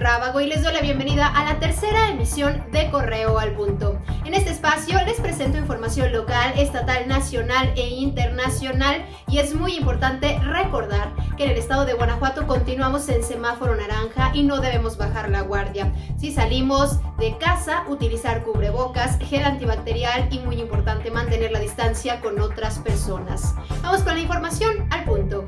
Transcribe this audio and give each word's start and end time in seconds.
Rábago 0.00 0.40
y 0.40 0.48
les 0.48 0.64
doy 0.64 0.72
la 0.72 0.80
bienvenida 0.80 1.28
a 1.28 1.44
la 1.44 1.60
tercera 1.60 2.10
emisión 2.10 2.64
de 2.72 2.90
Correo 2.90 3.38
al 3.38 3.52
Punto. 3.52 4.00
En 4.24 4.34
este 4.34 4.50
espacio 4.50 4.98
les 5.04 5.20
presento 5.20 5.58
información 5.58 6.12
local, 6.12 6.52
estatal, 6.56 7.06
nacional 7.06 7.72
e 7.76 7.88
internacional 7.88 9.06
y 9.28 9.38
es 9.38 9.54
muy 9.54 9.76
importante 9.76 10.40
recordar 10.40 11.12
que 11.36 11.44
en 11.44 11.50
el 11.50 11.56
estado 11.56 11.84
de 11.84 11.92
Guanajuato 11.92 12.48
continuamos 12.48 13.08
en 13.10 13.22
semáforo 13.22 13.76
naranja 13.76 14.32
y 14.34 14.42
no 14.42 14.60
debemos 14.60 14.96
bajar 14.96 15.30
la 15.30 15.42
guardia. 15.42 15.92
Si 16.18 16.32
salimos 16.32 16.98
de 17.18 17.38
casa, 17.38 17.84
utilizar 17.88 18.42
cubrebocas, 18.42 19.20
gel 19.20 19.44
antibacterial 19.44 20.26
y 20.32 20.40
muy 20.40 20.56
importante 20.56 21.12
mantener 21.12 21.52
la 21.52 21.60
distancia 21.60 22.20
con 22.20 22.40
otras 22.40 22.80
personas. 22.80 23.54
Vamos 23.82 24.02
con 24.02 24.14
la 24.14 24.20
información 24.20 24.88
al 24.90 25.04
punto. 25.04 25.44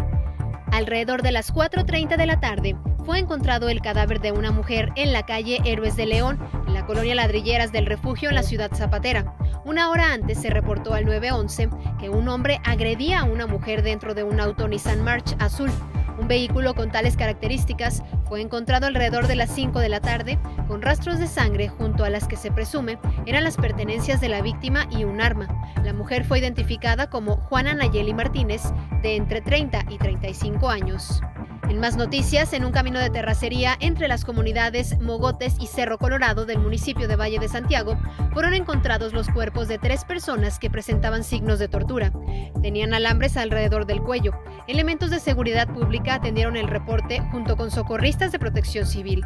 Alrededor 0.70 1.22
de 1.22 1.32
las 1.32 1.52
4.30 1.52 2.16
de 2.16 2.26
la 2.26 2.40
tarde, 2.40 2.76
fue 3.04 3.18
encontrado 3.18 3.68
el 3.68 3.82
cadáver 3.82 4.20
de 4.20 4.32
una 4.32 4.50
mujer 4.50 4.90
en 4.96 5.12
la 5.12 5.26
calle 5.26 5.60
Héroes 5.64 5.96
de 5.96 6.06
León, 6.06 6.38
en 6.66 6.74
la 6.74 6.86
colonia 6.86 7.14
Ladrilleras 7.14 7.70
del 7.70 7.86
Refugio 7.86 8.30
en 8.30 8.34
la 8.34 8.42
ciudad 8.42 8.72
Zapatera. 8.74 9.36
Una 9.64 9.90
hora 9.90 10.12
antes 10.12 10.40
se 10.40 10.50
reportó 10.50 10.94
al 10.94 11.04
911 11.04 11.68
que 11.98 12.08
un 12.08 12.28
hombre 12.28 12.60
agredía 12.64 13.20
a 13.20 13.24
una 13.24 13.46
mujer 13.46 13.82
dentro 13.82 14.14
de 14.14 14.22
un 14.22 14.40
auto 14.40 14.68
Nissan 14.68 15.02
March 15.02 15.36
azul. 15.38 15.70
Un 16.18 16.28
vehículo 16.28 16.74
con 16.74 16.90
tales 16.90 17.16
características 17.16 18.02
fue 18.26 18.40
encontrado 18.40 18.86
alrededor 18.86 19.26
de 19.26 19.34
las 19.34 19.50
5 19.50 19.80
de 19.80 19.88
la 19.88 20.00
tarde 20.00 20.38
con 20.68 20.80
rastros 20.80 21.18
de 21.18 21.26
sangre 21.26 21.68
junto 21.68 22.04
a 22.04 22.10
las 22.10 22.26
que 22.28 22.36
se 22.36 22.52
presume 22.52 22.98
eran 23.26 23.44
las 23.44 23.56
pertenencias 23.56 24.20
de 24.20 24.28
la 24.28 24.40
víctima 24.40 24.86
y 24.90 25.04
un 25.04 25.20
arma. 25.20 25.48
La 25.82 25.92
mujer 25.92 26.24
fue 26.24 26.38
identificada 26.38 27.10
como 27.10 27.36
Juana 27.36 27.74
Nayeli 27.74 28.14
Martínez, 28.14 28.62
de 29.02 29.16
entre 29.16 29.42
30 29.42 29.86
y 29.90 29.98
35 29.98 30.70
años. 30.70 31.20
En 31.68 31.80
más 31.80 31.96
noticias, 31.96 32.52
en 32.52 32.64
un 32.64 32.72
camino 32.72 32.98
de 32.98 33.08
terracería 33.08 33.76
entre 33.80 34.06
las 34.06 34.24
comunidades 34.24 34.98
Mogotes 35.00 35.56
y 35.58 35.66
Cerro 35.66 35.98
Colorado 35.98 36.44
del 36.44 36.58
municipio 36.58 37.08
de 37.08 37.16
Valle 37.16 37.38
de 37.38 37.48
Santiago, 37.48 37.98
fueron 38.32 38.52
encontrados 38.52 39.14
los 39.14 39.28
cuerpos 39.28 39.66
de 39.66 39.78
tres 39.78 40.04
personas 40.04 40.58
que 40.58 40.70
presentaban 40.70 41.24
signos 41.24 41.58
de 41.58 41.68
tortura. 41.68 42.12
Tenían 42.60 42.92
alambres 42.92 43.36
alrededor 43.36 43.86
del 43.86 44.02
cuello. 44.02 44.32
Elementos 44.68 45.10
de 45.10 45.20
seguridad 45.20 45.66
pública 45.68 46.14
atendieron 46.14 46.56
el 46.56 46.68
reporte 46.68 47.20
junto 47.30 47.56
con 47.56 47.70
socorristas 47.70 48.30
de 48.30 48.38
protección 48.38 48.86
civil. 48.86 49.24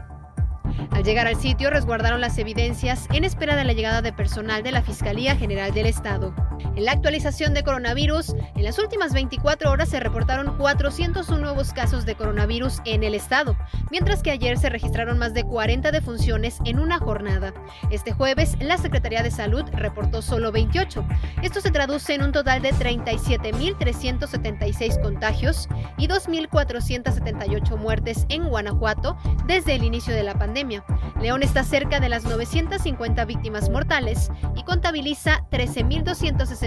Al 0.93 1.03
llegar 1.03 1.27
al 1.27 1.37
sitio 1.37 1.71
resguardaron 1.71 2.21
las 2.21 2.39
evidencias 2.39 3.09
en 3.13 3.25
espera 3.25 3.57
de 3.57 3.65
la 3.65 3.73
llegada 3.73 4.01
de 4.01 4.13
personal 4.13 4.63
de 4.63 4.73
la 4.73 4.83
Fiscalía 4.83 5.35
General 5.35 5.73
del 5.73 5.87
Estado. 5.87 6.35
En 6.79 6.85
la 6.85 6.93
actualización 6.93 7.53
de 7.55 7.65
coronavirus, 7.65 8.37
en 8.55 8.63
las 8.63 8.79
últimas 8.79 9.13
24 9.13 9.73
horas 9.73 9.89
se 9.89 9.99
reportaron 9.99 10.57
401 10.59 11.43
nuevos 11.43 11.73
casos 11.73 12.07
de 12.07 12.15
coronavirus 12.15 12.83
en 12.85 13.03
el 13.03 13.17
estado, 13.17 13.57
mientras 13.91 14.23
que 14.23 14.31
ayer 14.31 14.57
se 14.59 14.69
registraron 14.69 15.19
más 15.19 15.35
de 15.35 15.43
40 15.43 15.91
defunciones 15.91 16.59
en 16.65 16.79
una 16.79 17.01
jornada. 17.01 17.53
Este 17.91 18.13
jueves, 18.13 18.57
la 18.61 18.79
Secretaría 18.79 19.25
de 19.25 19.33
Salud 19.33 19.65
reportó 19.73 20.23
solo 20.23 20.53
28. 20.53 21.05
Esto 21.43 21.61
se 21.61 21.73
traduce 21.73 22.15
en 22.15 22.23
un 22.23 22.31
total 22.31 22.63
de 22.63 22.73
37.376 22.73 25.03
contagios 25.03 25.69
y 25.97 26.07
2.478 26.07 27.77
muertes 27.77 28.25
en 28.29 28.49
Guanajuato 28.49 29.19
desde 29.49 29.75
el 29.75 29.83
inicio 29.83 30.15
de 30.15 30.23
la 30.23 30.39
pandemia. 30.39 30.85
León 31.21 31.43
está 31.43 31.65
cerca 31.65 31.99
de 31.99 32.09
las 32.09 32.23
950 32.23 33.25
víctimas 33.25 33.69
mortales 33.69 34.31
y 34.55 34.63
contabiliza 34.63 35.45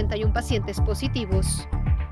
13.261 0.08 0.32
pacientes 0.32 0.80
positivos. 0.80 1.68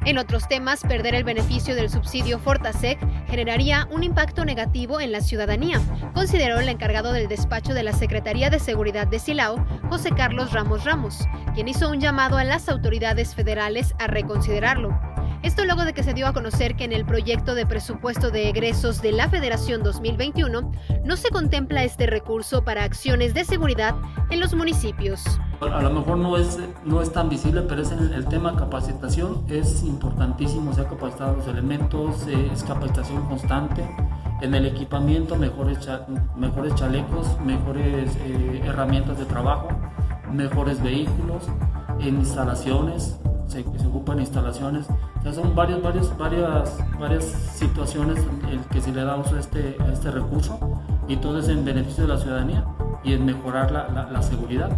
En 0.07 0.17
otros 0.17 0.49
temas, 0.49 0.81
perder 0.81 1.15
el 1.15 1.25
beneficio 1.25 1.75
del 1.75 1.91
subsidio 1.91 2.39
Fortasec 2.39 2.99
generaría 3.29 3.87
un 3.91 4.03
impacto 4.03 4.47
negativo 4.47 4.99
en 4.99 5.13
la 5.13 5.21
ciudadanía, 5.21 5.79
consideró 6.15 6.59
el 6.59 6.71
encargado 6.71 7.13
del 7.13 7.29
despacho 7.29 7.75
de 7.75 7.83
la 7.83 7.93
Secretaría 7.93 8.49
de 8.49 8.61
Seguridad 8.61 9.07
de 9.07 9.19
Silao, 9.19 9.63
José 9.91 10.11
Carlos 10.13 10.53
Ramos 10.53 10.85
Ramos, 10.85 11.19
quien 11.55 11.69
hizo 11.69 11.91
un 11.91 12.01
llamado 12.01 12.39
a 12.39 12.45
las 12.45 12.71
autoridades 12.71 13.35
federales 13.35 13.95
a 13.99 14.07
reconsiderarlo. 14.07 14.99
Esto 15.43 15.65
luego 15.65 15.85
de 15.85 15.95
que 15.95 16.03
se 16.03 16.13
dio 16.13 16.27
a 16.27 16.35
conocer 16.35 16.77
que 16.77 16.85
en 16.85 16.93
el 16.93 17.07
proyecto 17.07 17.55
de 17.55 17.65
presupuesto 17.65 18.31
de 18.31 18.51
egresos 18.51 19.01
de 19.01 19.13
la 19.13 19.31
Federación 19.31 19.83
2021 19.83 20.71
no 21.03 21.17
se 21.17 21.31
contempla 21.31 21.83
este 21.83 22.07
recurso 22.07 22.63
para 22.63 22.85
acciones 22.85 23.33
de 23.33 23.45
seguridad 23.47 23.95
en 24.29 24.39
los 24.39 24.55
municipios. 24.55 25.25
A 25.63 25.81
lo 25.81 25.91
mejor 25.91 26.19
no 26.19 26.37
es, 26.37 26.59
no 26.85 27.01
es 27.01 27.11
tan 27.13 27.31
visible, 27.31 27.63
pero 27.63 27.81
es 27.81 27.91
el, 27.91 28.13
el 28.13 28.27
tema 28.27 28.55
capacitación, 28.55 29.45
es 29.49 29.83
importantísimo, 29.83 30.75
se 30.75 30.83
ha 30.83 30.89
capacitado 30.89 31.37
los 31.37 31.47
elementos, 31.49 32.27
eh, 32.29 32.51
es 32.53 32.63
capacitación 32.63 33.27
constante. 33.27 33.89
En 34.43 34.55
el 34.55 34.67
equipamiento, 34.67 35.37
mejores, 35.37 35.79
mejores 36.37 36.75
chalecos, 36.75 37.41
mejores 37.41 38.15
eh, 38.17 38.63
herramientas 38.65 39.19
de 39.19 39.25
trabajo, 39.25 39.69
mejores 40.33 40.83
vehículos, 40.83 41.45
en 41.99 42.17
instalaciones, 42.17 43.20
se, 43.51 43.63
se 43.63 43.87
ocupan 43.87 44.21
instalaciones. 44.21 44.87
O 45.19 45.23
sea, 45.23 45.33
son 45.33 45.55
varias, 45.55 45.83
varias, 45.83 46.17
varias, 46.17 46.79
varias 46.99 47.25
situaciones 47.25 48.25
en 48.51 48.63
que 48.65 48.81
se 48.81 48.93
le 48.93 49.03
da 49.03 49.17
uso 49.17 49.37
a 49.37 49.41
este, 49.41 49.77
a 49.81 49.93
este 49.93 50.11
recurso 50.11 50.59
y 51.09 51.17
todo 51.17 51.41
es 51.41 51.49
en 51.49 51.65
beneficio 51.65 52.05
de 52.05 52.15
la 52.15 52.19
ciudadanía 52.19 52.65
y 53.03 53.15
en 53.15 53.25
mejorar 53.25 53.71
la, 53.71 53.89
la, 53.89 54.11
la 54.11 54.23
seguridad. 54.23 54.71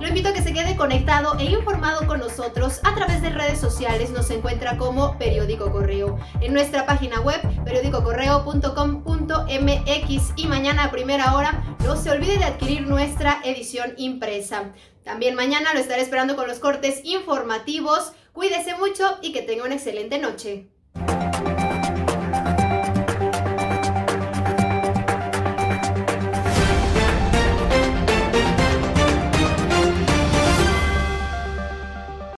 Lo 0.00 0.06
invito 0.06 0.28
a 0.28 0.32
que 0.32 0.42
se 0.42 0.52
quede 0.52 0.76
conectado 0.76 1.36
e 1.40 1.46
informado 1.46 2.06
con 2.06 2.20
nosotros 2.20 2.78
a 2.84 2.94
través 2.94 3.20
de 3.20 3.30
redes 3.30 3.58
sociales. 3.58 4.10
Nos 4.10 4.30
encuentra 4.30 4.76
como 4.76 5.18
Periódico 5.18 5.72
Correo. 5.72 6.16
En 6.40 6.52
nuestra 6.52 6.86
página 6.86 7.20
web, 7.20 7.40
periódicocorreo.com.mx 7.64 10.32
y 10.36 10.46
mañana 10.46 10.84
a 10.84 10.92
primera 10.92 11.34
hora 11.34 11.64
no 11.84 11.96
se 11.96 12.12
olvide 12.12 12.38
de 12.38 12.44
adquirir 12.44 12.86
nuestra 12.86 13.40
edición 13.44 13.94
impresa. 13.96 14.66
También 15.08 15.36
mañana 15.36 15.72
lo 15.72 15.80
estaré 15.80 16.02
esperando 16.02 16.36
con 16.36 16.46
los 16.46 16.58
cortes 16.58 17.00
informativos. 17.02 18.12
Cuídese 18.34 18.76
mucho 18.76 19.16
y 19.22 19.32
que 19.32 19.40
tenga 19.40 19.64
una 19.64 19.76
excelente 19.76 20.18
noche. 20.18 20.66